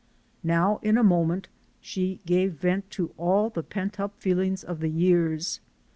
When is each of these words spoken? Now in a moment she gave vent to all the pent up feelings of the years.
Now 0.43 0.79
in 0.81 0.97
a 0.97 1.03
moment 1.03 1.47
she 1.79 2.21
gave 2.25 2.53
vent 2.53 2.89
to 2.89 3.13
all 3.19 3.51
the 3.51 3.61
pent 3.61 3.99
up 3.99 4.19
feelings 4.19 4.63
of 4.63 4.79
the 4.79 4.89
years. 4.89 5.59